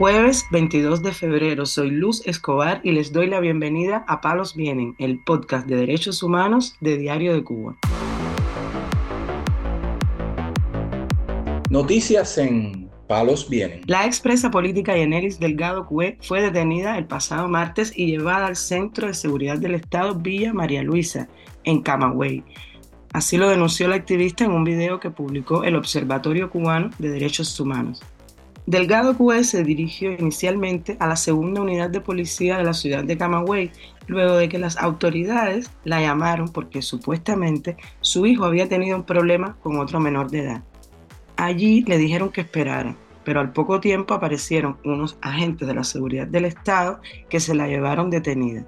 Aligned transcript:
Jueves 0.00 0.46
22 0.50 1.02
de 1.02 1.12
febrero, 1.12 1.66
soy 1.66 1.90
Luz 1.90 2.26
Escobar 2.26 2.80
y 2.82 2.92
les 2.92 3.12
doy 3.12 3.26
la 3.26 3.38
bienvenida 3.38 4.02
a 4.08 4.22
Palos 4.22 4.56
Vienen, 4.56 4.94
el 4.96 5.18
podcast 5.22 5.66
de 5.66 5.76
derechos 5.76 6.22
humanos 6.22 6.74
de 6.80 6.96
Diario 6.96 7.34
de 7.34 7.44
Cuba. 7.44 7.76
Noticias 11.68 12.38
en 12.38 12.88
Palos 13.08 13.50
Vienen. 13.50 13.82
La 13.88 14.06
expresa 14.06 14.50
política 14.50 14.96
Yenelis 14.96 15.38
Delgado 15.38 15.84
Cue 15.84 16.16
fue 16.22 16.40
detenida 16.40 16.96
el 16.96 17.04
pasado 17.04 17.46
martes 17.48 17.92
y 17.94 18.06
llevada 18.06 18.46
al 18.46 18.56
Centro 18.56 19.06
de 19.06 19.12
Seguridad 19.12 19.58
del 19.58 19.74
Estado 19.74 20.14
Villa 20.14 20.54
María 20.54 20.82
Luisa, 20.82 21.28
en 21.64 21.82
Camagüey. 21.82 22.42
Así 23.12 23.36
lo 23.36 23.50
denunció 23.50 23.86
la 23.86 23.96
activista 23.96 24.46
en 24.46 24.52
un 24.52 24.64
video 24.64 24.98
que 24.98 25.10
publicó 25.10 25.62
el 25.62 25.76
Observatorio 25.76 26.48
Cubano 26.48 26.88
de 26.98 27.10
Derechos 27.10 27.60
Humanos. 27.60 28.00
Delgado 28.70 29.16
Cue 29.16 29.42
se 29.42 29.64
dirigió 29.64 30.12
inicialmente 30.12 30.96
a 31.00 31.08
la 31.08 31.16
segunda 31.16 31.60
unidad 31.60 31.90
de 31.90 32.00
policía 32.00 32.56
de 32.56 32.62
la 32.62 32.72
ciudad 32.72 33.02
de 33.02 33.18
Camagüey, 33.18 33.72
luego 34.06 34.36
de 34.36 34.48
que 34.48 34.60
las 34.60 34.76
autoridades 34.76 35.72
la 35.82 36.00
llamaron 36.00 36.50
porque 36.50 36.80
supuestamente 36.80 37.76
su 38.00 38.26
hijo 38.26 38.44
había 38.44 38.68
tenido 38.68 38.96
un 38.96 39.02
problema 39.02 39.56
con 39.60 39.80
otro 39.80 39.98
menor 39.98 40.30
de 40.30 40.44
edad. 40.44 40.62
Allí 41.36 41.82
le 41.82 41.98
dijeron 41.98 42.30
que 42.30 42.42
esperara, 42.42 42.94
pero 43.24 43.40
al 43.40 43.52
poco 43.52 43.80
tiempo 43.80 44.14
aparecieron 44.14 44.76
unos 44.84 45.18
agentes 45.20 45.66
de 45.66 45.74
la 45.74 45.82
seguridad 45.82 46.28
del 46.28 46.44
Estado 46.44 47.00
que 47.28 47.40
se 47.40 47.56
la 47.56 47.66
llevaron 47.66 48.08
detenida. 48.08 48.64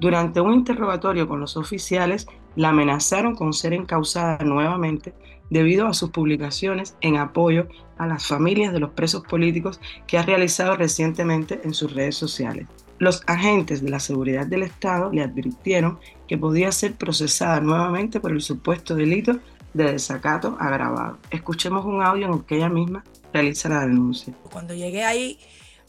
Durante 0.00 0.40
un 0.40 0.54
interrogatorio 0.54 1.26
con 1.26 1.40
los 1.40 1.56
oficiales, 1.56 2.26
la 2.54 2.68
amenazaron 2.68 3.34
con 3.34 3.52
ser 3.52 3.72
encausada 3.72 4.38
nuevamente 4.44 5.14
debido 5.50 5.86
a 5.86 5.94
sus 5.94 6.10
publicaciones 6.10 6.96
en 7.00 7.16
apoyo 7.16 7.68
a 7.96 8.06
las 8.06 8.26
familias 8.26 8.72
de 8.72 8.80
los 8.80 8.90
presos 8.90 9.24
políticos 9.24 9.80
que 10.06 10.18
ha 10.18 10.22
realizado 10.22 10.76
recientemente 10.76 11.60
en 11.64 11.74
sus 11.74 11.92
redes 11.92 12.16
sociales. 12.16 12.68
Los 12.98 13.22
agentes 13.26 13.82
de 13.82 13.90
la 13.90 14.00
seguridad 14.00 14.46
del 14.46 14.64
Estado 14.64 15.10
le 15.12 15.22
advirtieron 15.22 15.98
que 16.26 16.38
podía 16.38 16.70
ser 16.72 16.94
procesada 16.94 17.60
nuevamente 17.60 18.20
por 18.20 18.32
el 18.32 18.40
supuesto 18.40 18.94
delito 18.94 19.38
de 19.74 19.92
desacato 19.92 20.56
agravado. 20.58 21.18
Escuchemos 21.30 21.84
un 21.84 22.02
audio 22.02 22.26
en 22.26 22.34
el 22.34 22.44
que 22.44 22.56
ella 22.56 22.68
misma 22.68 23.04
realiza 23.32 23.68
la 23.68 23.80
denuncia. 23.80 24.34
Cuando 24.50 24.74
llegué 24.74 25.04
ahí 25.04 25.38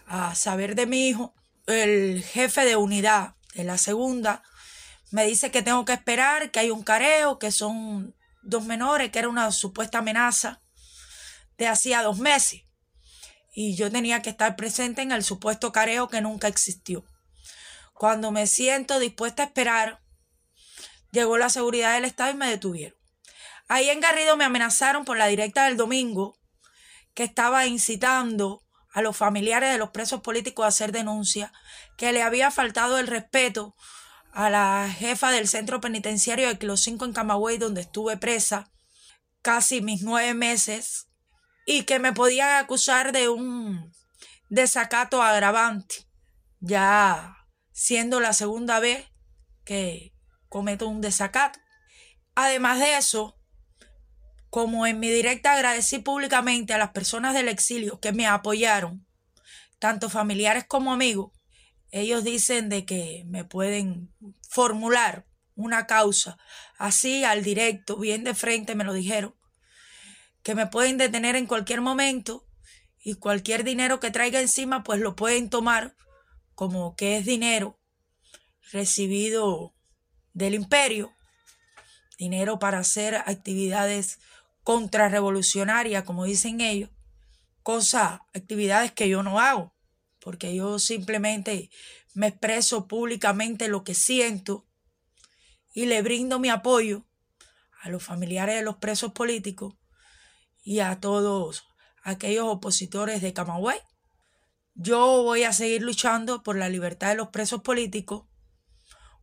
a 0.08 0.36
saber 0.36 0.76
de 0.76 0.86
mi 0.86 1.10
hijo, 1.10 1.34
el 1.66 2.22
jefe 2.24 2.66
de 2.66 2.76
unidad 2.76 3.36
de 3.54 3.64
la 3.64 3.78
segunda 3.78 4.44
me 5.12 5.26
dice 5.26 5.52
que 5.52 5.64
tengo 5.64 5.86
que 5.86 5.94
esperar, 5.94 6.52
que 6.52 6.60
hay 6.60 6.72
un 6.72 6.84
careo, 6.84 7.40
que 7.40 7.52
son 7.52 8.16
dos 8.42 8.66
menores, 8.66 9.12
que 9.12 9.20
era 9.20 9.30
una 9.30 9.52
supuesta 9.52 10.00
amenaza 10.00 10.62
de 11.58 11.68
hacía 11.68 12.04
dos 12.04 12.20
meses. 12.20 12.64
Y 13.54 13.76
yo 13.76 13.92
tenía 13.92 14.22
que 14.22 14.30
estar 14.30 14.56
presente 14.56 15.02
en 15.02 15.12
el 15.12 15.24
supuesto 15.24 15.72
careo 15.72 16.08
que 16.08 16.22
nunca 16.22 16.48
existió. 16.48 17.04
Cuando 17.94 18.32
me 18.32 18.48
siento 18.48 19.00
dispuesta 19.00 19.44
a 19.44 19.46
esperar, 19.48 20.02
llegó 21.12 21.38
la 21.38 21.50
seguridad 21.50 21.96
del 21.96 22.06
Estado 22.06 22.32
y 22.32 22.36
me 22.36 22.50
detuvieron. 22.50 22.98
Ahí 23.68 23.90
en 23.90 24.00
Garrido 24.00 24.38
me 24.38 24.46
amenazaron 24.46 25.06
por 25.06 25.18
la 25.18 25.28
directa 25.28 25.66
del 25.66 25.78
domingo 25.78 26.40
que 27.14 27.24
estaba 27.24 27.66
incitando 27.66 28.64
a 28.92 29.02
los 29.02 29.16
familiares 29.16 29.72
de 29.72 29.78
los 29.78 29.90
presos 29.90 30.22
políticos 30.22 30.66
a 30.66 30.70
hacer 30.70 30.92
denuncia, 30.92 31.54
que 31.98 32.12
le 32.12 32.24
había 32.24 32.52
faltado 32.52 32.98
el 32.98 33.08
respeto 33.08 33.76
a 34.32 34.50
la 34.50 34.90
jefa 34.92 35.32
del 35.32 35.48
centro 35.48 35.82
penitenciario 35.82 36.48
de 36.48 36.58
Kilo 36.58 36.78
5 36.78 37.06
en 37.06 37.14
Camagüey, 37.14 37.58
donde 37.58 37.82
estuve 37.82 38.18
presa 38.18 38.72
casi 39.42 39.82
mis 39.82 40.02
nueve 40.02 40.34
meses, 40.34 41.08
y 41.66 41.84
que 41.84 42.00
me 42.00 42.14
podían 42.14 42.56
acusar 42.58 43.12
de 43.12 43.30
un 43.30 43.92
desacato 44.50 45.22
agravante, 45.22 46.08
ya 46.60 47.38
siendo 47.72 48.20
la 48.20 48.34
segunda 48.34 48.80
vez 48.80 49.08
que 49.64 50.14
cometo 50.50 50.88
un 50.88 51.00
desacato. 51.00 51.60
Además 52.36 52.80
de 52.80 52.98
eso, 52.98 53.39
como 54.50 54.88
en 54.88 55.00
mi 55.00 55.10
directa 55.10 55.54
agradecí 55.54 56.00
públicamente 56.00 56.74
a 56.74 56.78
las 56.78 56.92
personas 56.92 57.34
del 57.34 57.48
exilio 57.48 58.00
que 58.00 58.12
me 58.12 58.26
apoyaron, 58.26 59.06
tanto 59.78 60.10
familiares 60.10 60.66
como 60.68 60.92
amigos, 60.92 61.32
ellos 61.92 62.24
dicen 62.24 62.70
de 62.70 62.86
que 62.86 63.24
me 63.28 63.44
pueden 63.44 64.14
formular 64.50 65.26
una 65.56 65.88
causa 65.88 66.38
así 66.78 67.24
al 67.24 67.44
directo, 67.44 67.98
bien 67.98 68.24
de 68.24 68.34
frente 68.34 68.76
me 68.76 68.84
lo 68.84 68.94
dijeron, 68.94 69.36
que 70.44 70.56
me 70.56 70.68
pueden 70.68 70.98
detener 70.98 71.36
en 71.36 71.46
cualquier 71.46 71.82
momento 71.82 72.48
y 73.04 73.16
cualquier 73.16 73.64
dinero 73.64 74.00
que 74.00 74.12
traiga 74.12 74.40
encima 74.40 74.84
pues 74.84 75.00
lo 75.00 75.16
pueden 75.16 75.50
tomar 75.50 75.96
como 76.56 76.96
que 76.96 77.18
es 77.18 77.26
dinero 77.26 77.80
recibido 78.72 79.74
del 80.34 80.54
imperio, 80.54 81.14
dinero 82.20 82.60
para 82.60 82.80
hacer 82.80 83.16
actividades 83.16 84.20
contrarrevolucionaria, 84.64 86.04
como 86.04 86.26
dicen 86.26 86.62
ellos, 86.62 86.92
cosas, 87.64 88.20
actividades 88.34 88.92
que 88.92 89.08
yo 89.10 89.24
no 89.24 89.40
hago, 89.40 89.74
porque 90.20 90.54
yo 90.54 90.78
simplemente 90.78 91.72
me 92.14 92.28
expreso 92.28 92.88
públicamente 92.88 93.70
lo 93.70 93.84
que 93.84 93.96
siento 93.96 94.68
y 95.74 95.86
le 95.86 96.02
brindo 96.02 96.40
mi 96.40 96.50
apoyo 96.50 97.06
a 97.82 97.90
los 97.90 98.04
familiares 98.04 98.56
de 98.56 98.64
los 98.64 98.76
presos 98.76 99.14
políticos 99.14 99.76
y 100.62 100.82
a 100.82 101.00
todos 101.00 101.64
aquellos 102.04 102.48
opositores 102.48 103.22
de 103.22 103.34
Camagüey. 103.34 103.80
Yo 104.76 105.24
voy 105.24 105.44
a 105.44 105.54
seguir 105.54 105.82
luchando 105.84 106.44
por 106.44 106.58
la 106.58 106.68
libertad 106.68 107.10
de 107.10 107.16
los 107.16 107.30
presos 107.30 107.62
políticos, 107.62 108.26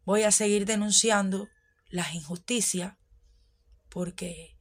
voy 0.04 0.22
a 0.22 0.32
seguir 0.32 0.64
denunciando 0.64 1.48
las 1.88 2.14
injusticias, 2.14 2.94
porque 3.88 4.56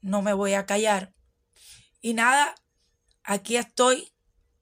no 0.00 0.22
me 0.22 0.32
voy 0.32 0.54
a 0.54 0.66
callar. 0.66 1.14
Y 2.00 2.14
nada, 2.14 2.54
aquí 3.22 3.56
estoy 3.56 4.12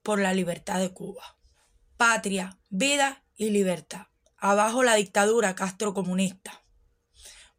por 0.02 0.20
la 0.20 0.34
libertad 0.34 0.80
de 0.80 0.92
Cuba. 0.92 1.38
Patria, 1.96 2.58
vida 2.70 3.24
y 3.36 3.50
libertad. 3.50 4.06
Abajo 4.36 4.82
la 4.82 4.94
dictadura 4.94 5.54
castrocomunista. 5.54 6.62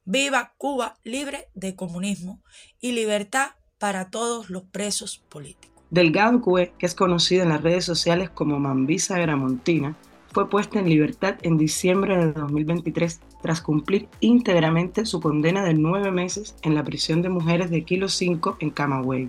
Viva 0.05 0.53
Cuba 0.57 0.99
libre 1.03 1.49
de 1.53 1.75
comunismo 1.75 2.43
y 2.79 2.91
libertad 2.91 3.51
para 3.77 4.09
todos 4.09 4.49
los 4.49 4.63
presos 4.63 5.17
políticos. 5.29 5.73
Delgado 5.89 6.41
Cue, 6.41 6.73
que 6.79 6.85
es 6.85 6.95
conocido 6.95 7.43
en 7.43 7.49
las 7.49 7.61
redes 7.61 7.85
sociales 7.85 8.29
como 8.29 8.59
Mambisa 8.59 9.17
Gramontina, 9.19 9.95
fue 10.33 10.49
puesta 10.49 10.79
en 10.79 10.89
libertad 10.89 11.35
en 11.43 11.57
diciembre 11.57 12.17
de 12.17 12.33
2023 12.33 13.21
tras 13.43 13.61
cumplir 13.61 14.07
íntegramente 14.21 15.05
su 15.05 15.19
condena 15.19 15.63
de 15.63 15.73
nueve 15.73 16.11
meses 16.11 16.55
en 16.61 16.75
la 16.75 16.83
prisión 16.85 17.21
de 17.21 17.27
mujeres 17.27 17.69
de 17.69 17.83
Kilo 17.83 18.07
5 18.07 18.57
en 18.61 18.69
Camagüey. 18.69 19.27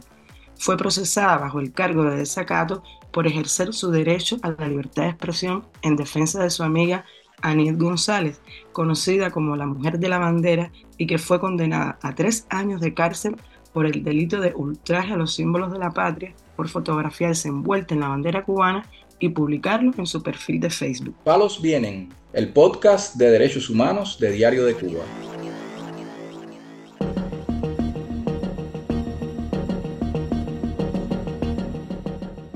Fue 0.57 0.77
procesada 0.77 1.37
bajo 1.39 1.59
el 1.59 1.73
cargo 1.73 2.05
de 2.05 2.19
desacato 2.19 2.85
por 3.13 3.27
ejercer 3.27 3.75
su 3.75 3.91
derecho 3.91 4.37
a 4.43 4.51
la 4.57 4.69
libertad 4.69 5.03
de 5.03 5.09
expresión 5.09 5.65
en 5.83 5.97
defensa 5.97 6.45
de 6.45 6.51
su 6.51 6.63
amiga 6.63 7.05
Aniet 7.43 7.77
González, 7.77 8.41
conocida 8.71 9.33
como 9.33 9.57
la 9.57 9.67
Mujer 9.67 9.99
de 9.99 10.09
la 10.09 10.19
Bandera, 10.19 10.71
y 10.97 11.09
que 11.09 11.19
fue 11.19 11.41
condenada 11.41 11.99
a 12.01 12.15
tres 12.15 12.47
años 12.51 12.81
de 12.81 12.95
cárcel 12.95 13.37
por 13.73 13.85
el 13.85 14.05
delito 14.05 14.41
de 14.41 14.55
ultraje 14.55 15.13
a 15.13 15.17
los 15.17 15.35
símbolos 15.35 15.73
de 15.73 15.81
la 15.81 15.91
patria 15.91 16.33
por 16.55 16.69
fotografiarse 16.69 17.49
envuelta 17.49 17.95
en 17.95 18.01
la 18.01 18.09
bandera 18.09 18.45
cubana 18.45 18.87
y 19.19 19.31
publicarlo 19.31 19.93
en 19.97 20.07
su 20.07 20.23
perfil 20.23 20.61
de 20.61 20.71
Facebook. 20.71 21.15
Palos 21.25 21.61
Vienen, 21.61 22.11
el 22.33 22.49
podcast 22.49 23.17
de 23.17 23.31
derechos 23.31 23.71
humanos 23.71 24.19
de 24.21 24.33
Diario 24.33 24.65
de 24.65 24.75
Cuba. 24.75 25.05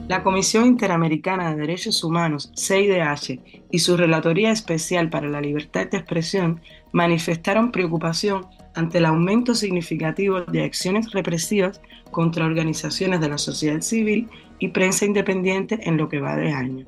La 0.09 0.23
Comisión 0.23 0.65
Interamericana 0.65 1.51
de 1.51 1.61
Derechos 1.61 2.03
Humanos, 2.03 2.51
CIDH, 2.57 3.41
y 3.71 3.79
su 3.81 3.95
Relatoría 3.97 4.51
Especial 4.51 5.11
para 5.11 5.29
la 5.29 5.43
Libertad 5.43 5.87
de 5.87 5.99
Expresión 5.99 6.63
manifestaron 6.93 7.71
preocupación 7.71 8.47
ante 8.75 8.99
el 8.99 9.07
aumento 9.07 9.55
significativo 9.55 10.43
de 10.43 10.65
acciones 10.65 11.13
represivas 11.13 11.81
contra 12.11 12.47
organizaciones 12.47 13.21
de 13.21 13.29
la 13.29 13.39
sociedad 13.39 13.81
civil 13.81 14.29
y 14.59 14.69
prensa 14.69 15.05
independiente 15.05 15.79
en 15.83 15.97
lo 15.97 16.09
que 16.09 16.21
va 16.21 16.37
de 16.37 16.53
año. 16.53 16.87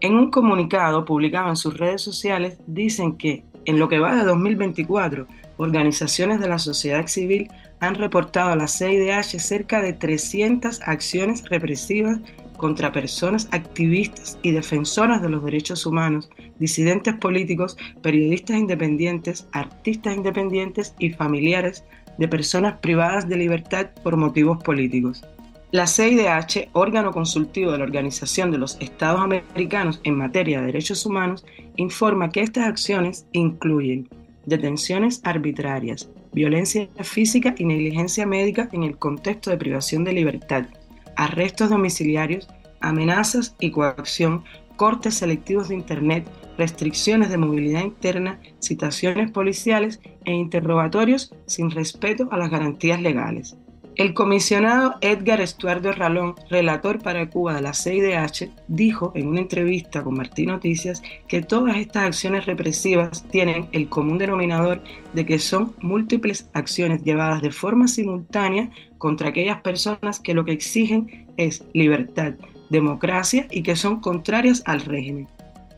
En 0.00 0.14
un 0.14 0.30
comunicado 0.30 1.04
publicado 1.04 1.48
en 1.48 1.56
sus 1.56 1.76
redes 1.76 2.02
sociales 2.02 2.58
dicen 2.66 3.16
que 3.16 3.44
en 3.64 3.78
lo 3.78 3.88
que 3.88 3.98
va 3.98 4.14
de 4.14 4.24
2024, 4.24 5.26
organizaciones 5.56 6.40
de 6.40 6.48
la 6.48 6.58
sociedad 6.58 7.06
civil 7.06 7.48
han 7.80 7.94
reportado 7.94 8.50
a 8.50 8.56
la 8.56 8.68
CIDH 8.68 9.38
cerca 9.38 9.80
de 9.80 9.92
300 9.92 10.80
acciones 10.82 11.44
represivas 11.48 12.20
contra 12.56 12.92
personas 12.92 13.48
activistas 13.52 14.38
y 14.42 14.50
defensoras 14.50 15.22
de 15.22 15.28
los 15.28 15.44
derechos 15.44 15.86
humanos, 15.86 16.30
disidentes 16.58 17.14
políticos, 17.14 17.76
periodistas 18.02 18.56
independientes, 18.58 19.46
artistas 19.52 20.16
independientes 20.16 20.94
y 20.98 21.10
familiares 21.10 21.84
de 22.18 22.28
personas 22.28 22.78
privadas 22.80 23.28
de 23.28 23.36
libertad 23.36 23.90
por 24.02 24.16
motivos 24.16 24.62
políticos. 24.62 25.22
La 25.72 25.86
CIDH, 25.86 26.70
órgano 26.72 27.10
consultivo 27.10 27.72
de 27.72 27.78
la 27.78 27.84
Organización 27.84 28.50
de 28.50 28.58
los 28.58 28.78
Estados 28.80 29.20
Americanos 29.20 30.00
en 30.04 30.16
materia 30.16 30.60
de 30.60 30.66
derechos 30.66 31.04
humanos, 31.04 31.44
informa 31.76 32.30
que 32.30 32.40
estas 32.40 32.66
acciones 32.66 33.26
incluyen 33.32 34.08
detenciones 34.46 35.20
arbitrarias, 35.24 36.08
violencia 36.32 36.88
física 37.02 37.54
y 37.58 37.64
negligencia 37.64 38.26
médica 38.26 38.68
en 38.72 38.84
el 38.84 38.96
contexto 38.96 39.50
de 39.50 39.58
privación 39.58 40.04
de 40.04 40.12
libertad, 40.12 40.66
arrestos 41.16 41.70
domiciliarios, 41.70 42.48
amenazas 42.80 43.56
y 43.58 43.70
coacción, 43.70 44.44
cortes 44.76 45.14
selectivos 45.14 45.68
de 45.68 45.74
Internet, 45.74 46.28
restricciones 46.58 47.30
de 47.30 47.38
movilidad 47.38 47.82
interna, 47.82 48.40
citaciones 48.60 49.30
policiales 49.30 50.00
e 50.24 50.32
interrogatorios 50.32 51.34
sin 51.46 51.70
respeto 51.70 52.28
a 52.30 52.36
las 52.36 52.50
garantías 52.50 53.00
legales. 53.00 53.56
El 53.96 54.12
comisionado 54.12 54.96
Edgar 55.00 55.40
Estuardo 55.40 55.90
Ralón, 55.90 56.34
relator 56.50 56.98
para 56.98 57.30
Cuba 57.30 57.54
de 57.54 57.62
la 57.62 57.72
CIDH, 57.72 58.50
dijo 58.68 59.10
en 59.14 59.26
una 59.26 59.40
entrevista 59.40 60.04
con 60.04 60.18
Martín 60.18 60.50
Noticias 60.50 61.02
que 61.28 61.40
todas 61.40 61.78
estas 61.78 62.04
acciones 62.04 62.44
represivas 62.44 63.26
tienen 63.30 63.68
el 63.72 63.88
común 63.88 64.18
denominador 64.18 64.82
de 65.14 65.24
que 65.24 65.38
son 65.38 65.74
múltiples 65.80 66.50
acciones 66.52 67.04
llevadas 67.04 67.40
de 67.40 67.50
forma 67.50 67.88
simultánea 67.88 68.68
contra 68.98 69.30
aquellas 69.30 69.62
personas 69.62 70.20
que 70.20 70.34
lo 70.34 70.44
que 70.44 70.52
exigen 70.52 71.26
es 71.38 71.64
libertad, 71.72 72.34
democracia 72.68 73.46
y 73.50 73.62
que 73.62 73.76
son 73.76 74.00
contrarias 74.00 74.62
al 74.66 74.82
régimen. 74.82 75.26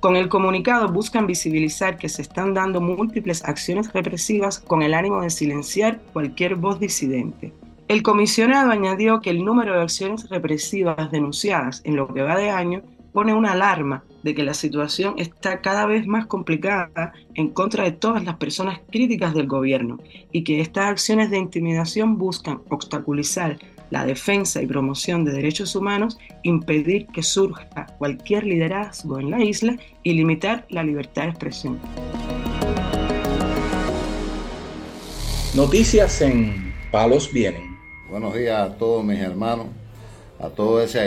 Con 0.00 0.16
el 0.16 0.28
comunicado 0.28 0.88
buscan 0.88 1.28
visibilizar 1.28 1.98
que 1.98 2.08
se 2.08 2.22
están 2.22 2.52
dando 2.52 2.80
múltiples 2.80 3.44
acciones 3.44 3.92
represivas 3.92 4.58
con 4.58 4.82
el 4.82 4.94
ánimo 4.94 5.22
de 5.22 5.30
silenciar 5.30 6.00
cualquier 6.12 6.56
voz 6.56 6.80
disidente. 6.80 7.52
El 7.88 8.02
comisionado 8.02 8.70
añadió 8.70 9.22
que 9.22 9.30
el 9.30 9.46
número 9.46 9.74
de 9.74 9.80
acciones 9.80 10.28
represivas 10.28 11.10
denunciadas 11.10 11.80
en 11.84 11.96
lo 11.96 12.12
que 12.12 12.20
va 12.20 12.36
de 12.36 12.50
año 12.50 12.82
pone 13.14 13.32
una 13.32 13.52
alarma 13.52 14.04
de 14.22 14.34
que 14.34 14.42
la 14.42 14.52
situación 14.52 15.14
está 15.16 15.62
cada 15.62 15.86
vez 15.86 16.06
más 16.06 16.26
complicada 16.26 17.14
en 17.34 17.48
contra 17.48 17.84
de 17.84 17.92
todas 17.92 18.22
las 18.24 18.36
personas 18.36 18.80
críticas 18.92 19.32
del 19.32 19.46
gobierno 19.46 19.98
y 20.32 20.44
que 20.44 20.60
estas 20.60 20.90
acciones 20.90 21.30
de 21.30 21.38
intimidación 21.38 22.18
buscan 22.18 22.60
obstaculizar 22.68 23.58
la 23.88 24.04
defensa 24.04 24.60
y 24.60 24.66
promoción 24.66 25.24
de 25.24 25.32
derechos 25.32 25.74
humanos, 25.74 26.18
impedir 26.42 27.06
que 27.06 27.22
surja 27.22 27.86
cualquier 27.96 28.44
liderazgo 28.44 29.18
en 29.18 29.30
la 29.30 29.42
isla 29.42 29.78
y 30.02 30.12
limitar 30.12 30.66
la 30.68 30.82
libertad 30.82 31.22
de 31.22 31.28
expresión. 31.30 31.80
Noticias 35.54 36.20
en 36.20 36.74
Palos 36.92 37.32
Vienen. 37.32 37.67
Buenos 38.10 38.32
días 38.32 38.58
a 38.58 38.74
todos 38.78 39.04
mis 39.04 39.20
hermanos, 39.20 39.66
a 40.40 40.48
todo 40.48 40.80
ese 40.80 40.98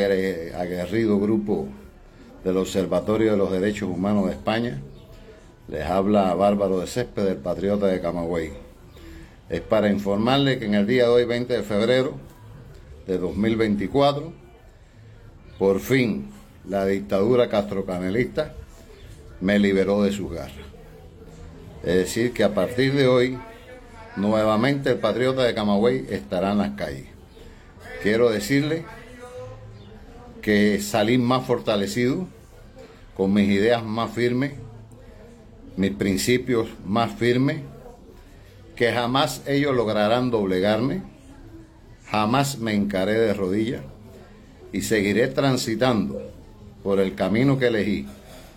aguerrido 0.53 1.19
grupo 1.19 1.65
del 2.43 2.57
Observatorio 2.57 3.31
de 3.31 3.37
los 3.37 3.51
Derechos 3.51 3.89
Humanos 3.89 4.27
de 4.27 4.33
España. 4.33 4.79
Les 5.67 5.83
habla 5.83 6.31
Bárbaro 6.35 6.79
de 6.79 6.85
Césped, 6.85 7.25
el 7.25 7.37
patriota 7.37 7.87
de 7.87 8.01
Camagüey. 8.01 8.51
Es 9.49 9.61
para 9.61 9.89
informarles 9.89 10.59
que 10.59 10.65
en 10.65 10.75
el 10.75 10.85
día 10.85 11.05
de 11.05 11.09
hoy, 11.09 11.25
20 11.25 11.51
de 11.51 11.63
febrero 11.63 12.13
de 13.07 13.17
2024, 13.17 14.31
por 15.57 15.79
fin 15.79 16.29
la 16.69 16.85
dictadura 16.85 17.49
castrocanelista 17.49 18.53
me 19.39 19.57
liberó 19.57 20.03
de 20.03 20.11
sus 20.11 20.31
garras. 20.31 20.67
Es 21.81 21.95
decir, 21.95 22.31
que 22.31 22.43
a 22.43 22.53
partir 22.53 22.93
de 22.93 23.07
hoy 23.07 23.39
Nuevamente 24.17 24.91
el 24.91 24.97
patriota 24.97 25.43
de 25.43 25.53
Camagüey 25.53 26.05
estará 26.09 26.51
en 26.51 26.57
las 26.57 26.71
calles. 26.71 27.05
Quiero 28.03 28.29
decirle 28.29 28.83
que 30.41 30.81
salí 30.81 31.17
más 31.17 31.45
fortalecido, 31.45 32.27
con 33.15 33.33
mis 33.33 33.49
ideas 33.49 33.85
más 33.85 34.11
firmes, 34.11 34.53
mis 35.77 35.91
principios 35.91 36.67
más 36.85 37.13
firmes, 37.13 37.61
que 38.75 38.91
jamás 38.91 39.43
ellos 39.47 39.75
lograrán 39.75 40.29
doblegarme, 40.29 41.03
jamás 42.07 42.57
me 42.57 42.73
encaré 42.73 43.13
de 43.13 43.33
rodillas 43.33 43.83
y 44.73 44.81
seguiré 44.81 45.27
transitando 45.27 46.21
por 46.83 46.99
el 46.99 47.15
camino 47.15 47.57
que 47.57 47.67
elegí, 47.67 48.07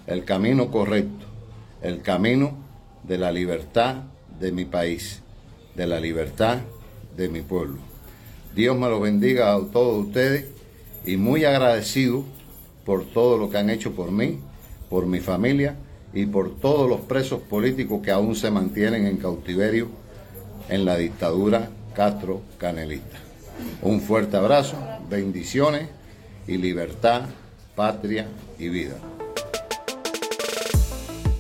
el 0.07 0.25
camino 0.25 0.71
correcto, 0.73 1.27
el 1.83 2.03
camino 2.03 2.57
de 3.05 3.19
la 3.19 3.31
libertad 3.31 4.05
de 4.41 4.51
mi 4.51 4.65
país 4.65 5.24
de 5.75 5.87
la 5.87 6.01
libertad 6.01 6.59
de 7.17 7.29
mi 7.29 7.43
pueblo. 7.43 7.79
Dios 8.55 8.77
me 8.77 8.89
lo 8.89 9.01
bendiga 9.01 9.55
a 9.55 9.61
todos 9.61 10.07
ustedes 10.07 10.47
y 11.05 11.17
muy 11.17 11.45
agradecido 11.45 12.25
por 12.85 13.05
todo 13.05 13.37
lo 13.37 13.51
que 13.51 13.59
han 13.59 13.71
hecho 13.71 13.93
por 13.93 14.11
mí, 14.11 14.39
por 14.89 15.07
mi 15.07 15.21
familia 15.21 15.77
y 16.13 16.27
por 16.27 16.57
todos 16.61 16.89
los 16.89 17.01
presos 17.01 17.41
políticos 17.41 18.01
que 18.03 18.11
aún 18.11 18.37
se 18.37 18.51
mantienen 18.51 19.07
en 19.07 19.17
cautiverio 19.17 19.89
en 20.69 20.85
la 20.85 20.97
dictadura 20.97 21.71
Castro 21.95 22.43
Canelista. 22.59 23.19
Un 23.83 24.01
fuerte 24.01 24.37
abrazo, 24.37 24.77
bendiciones 25.09 25.89
y 26.47 26.57
libertad, 26.57 27.23
patria 27.75 28.27
y 28.59 28.69
vida. 28.69 28.97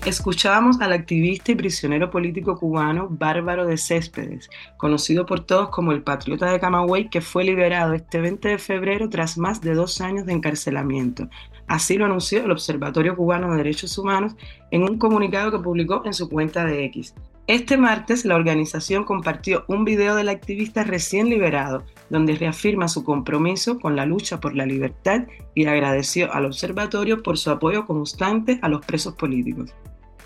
Escuchábamos 0.06 0.82
al 0.82 0.92
activista 0.92 1.52
y 1.52 1.54
prisionero 1.54 2.10
político 2.10 2.58
cubano 2.58 3.08
Bárbaro 3.08 3.64
de 3.64 3.78
Céspedes, 3.78 4.50
conocido 4.76 5.24
por 5.24 5.40
todos 5.40 5.70
como 5.70 5.92
el 5.92 6.02
Patriota 6.02 6.52
de 6.52 6.60
Camagüey, 6.60 7.08
que 7.08 7.22
fue 7.22 7.42
liberado 7.42 7.94
este 7.94 8.20
20 8.20 8.48
de 8.48 8.58
febrero 8.58 9.08
tras 9.08 9.38
más 9.38 9.62
de 9.62 9.72
dos 9.72 10.02
años 10.02 10.26
de 10.26 10.34
encarcelamiento. 10.34 11.30
Así 11.68 11.96
lo 11.96 12.04
anunció 12.04 12.44
el 12.44 12.50
Observatorio 12.50 13.16
Cubano 13.16 13.50
de 13.50 13.56
Derechos 13.56 13.96
Humanos 13.96 14.34
en 14.70 14.82
un 14.82 14.98
comunicado 14.98 15.50
que 15.50 15.64
publicó 15.64 16.02
en 16.04 16.12
su 16.12 16.28
cuenta 16.28 16.66
de 16.66 16.84
X. 16.84 17.14
Este 17.46 17.78
martes 17.78 18.26
la 18.26 18.36
organización 18.36 19.04
compartió 19.04 19.64
un 19.68 19.86
video 19.86 20.16
del 20.16 20.28
activista 20.28 20.84
recién 20.84 21.30
liberado, 21.30 21.82
donde 22.10 22.36
reafirma 22.36 22.88
su 22.88 23.04
compromiso 23.04 23.78
con 23.78 23.96
la 23.96 24.04
lucha 24.04 24.38
por 24.38 24.54
la 24.54 24.66
libertad 24.66 25.26
y 25.54 25.64
agradeció 25.64 26.30
al 26.30 26.44
observatorio 26.44 27.22
por 27.22 27.38
su 27.38 27.50
apoyo 27.50 27.86
constante 27.86 28.58
a 28.60 28.68
los 28.68 28.84
presos 28.84 29.14
políticos. 29.14 29.74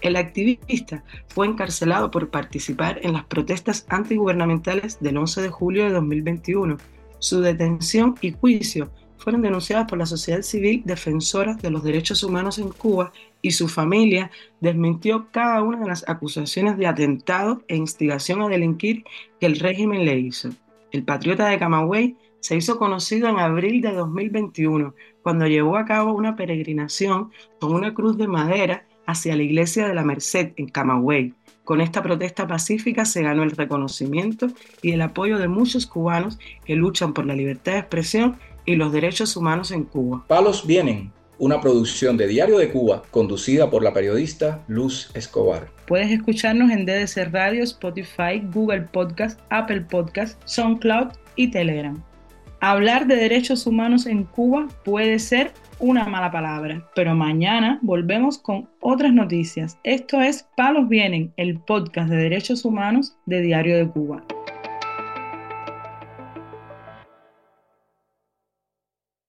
El 0.00 0.17
activista 0.17 1.03
fue 1.27 1.47
encarcelado 1.47 2.11
por 2.11 2.31
participar 2.31 3.00
en 3.03 3.12
las 3.15 3.25
protestas 3.25 3.85
antigubernamentales 3.89 5.00
del 5.00 5.17
11 5.17 5.43
de 5.43 5.49
julio 5.49 5.85
de 5.85 5.91
2021. 5.91 6.77
Su 7.19 7.41
detención 7.41 8.15
y 8.21 8.33
juicio 8.33 8.91
fueron 9.17 9.43
denunciadas 9.43 9.89
por 9.89 9.99
la 9.99 10.06
sociedad 10.06 10.43
civil 10.43 10.83
defensora 10.85 11.55
de 11.55 11.71
los 11.71 11.83
derechos 11.83 12.23
humanos 12.23 12.59
en 12.59 12.69
Cuba 12.69 13.12
y 13.43 13.50
su 13.50 13.67
familia 13.67 14.31
desmintió 14.61 15.28
cada 15.33 15.62
una 15.62 15.81
de 15.81 15.88
las 15.88 16.09
acusaciones 16.09 16.78
de 16.78 16.87
atentado 16.87 17.62
e 17.67 17.76
instigación 17.76 18.40
a 18.43 18.49
delinquir 18.49 19.05
que 19.40 19.47
el 19.47 19.59
régimen 19.59 20.05
le 20.05 20.19
hizo. 20.19 20.50
El 20.93 21.02
patriota 21.02 21.49
de 21.49 21.59
Camagüey 21.59 22.17
se 22.40 22.57
hizo 22.57 22.78
conocido 22.78 23.28
en 23.28 23.38
abril 23.38 23.81
de 23.81 23.93
2021 23.93 24.95
cuando 25.23 25.47
llevó 25.49 25.76
a 25.76 25.85
cabo 25.85 26.14
una 26.14 26.37
peregrinación 26.37 27.33
con 27.61 27.75
una 27.75 27.93
cruz 27.93 28.17
de 28.17 28.28
madera 28.28 28.87
hacia 29.09 29.35
la 29.35 29.43
iglesia 29.43 29.88
de 29.88 29.95
la 29.95 30.05
Merced 30.05 30.53
en 30.57 30.69
Camagüey. 30.69 31.33
Con 31.65 31.81
esta 31.81 32.03
protesta 32.03 32.47
pacífica 32.47 33.07
se 33.07 33.23
ganó 33.23 33.43
el 33.43 33.53
reconocimiento 33.53 34.49
y 34.83 34.93
el 34.93 35.00
apoyo 35.00 35.38
de 35.38 35.49
muchos 35.49 35.87
cubanos 35.87 36.38
que 36.67 36.77
luchan 36.77 37.15
por 37.15 37.25
la 37.25 37.35
libertad 37.35 37.73
de 37.73 37.79
expresión 37.79 38.37
y 38.67 38.77
los 38.77 38.93
derechos 38.93 39.35
humanos 39.35 39.71
en 39.71 39.85
Cuba. 39.85 40.27
Palos 40.29 40.67
Vienen, 40.67 41.11
una 41.38 41.59
producción 41.59 42.19
de 42.19 42.27
Diario 42.27 42.59
de 42.59 42.71
Cuba 42.71 43.03
conducida 43.11 43.71
por 43.71 43.83
la 43.83 43.95
periodista 43.95 44.62
Luz 44.69 45.11
Escobar. 45.15 45.71
Puedes 45.87 46.11
escucharnos 46.11 46.71
en 46.71 46.85
DDC 46.85 47.33
Radio, 47.33 47.65
Spotify, 47.65 48.43
Google 48.53 48.83
Podcast, 48.83 49.41
Apple 49.49 49.81
Podcast, 49.83 50.38
SoundCloud 50.45 51.12
y 51.35 51.50
Telegram. 51.50 52.03
Hablar 52.61 53.07
de 53.07 53.17
derechos 53.17 53.67
humanos 53.67 54.05
en 54.05 54.25
Cuba 54.25 54.69
puede 54.85 55.19
ser 55.19 55.55
una 55.80 56.04
mala 56.06 56.30
palabra. 56.30 56.82
Pero 56.94 57.14
mañana 57.14 57.78
volvemos 57.82 58.38
con 58.38 58.68
otras 58.80 59.12
noticias. 59.12 59.78
Esto 59.85 60.20
es 60.20 60.47
Palos 60.56 60.88
Vienen, 60.88 61.32
el 61.37 61.58
podcast 61.58 62.11
de 62.11 62.16
derechos 62.16 62.64
humanos 62.64 63.16
de 63.26 63.40
Diario 63.40 63.76
de 63.76 63.88
Cuba. 63.88 64.23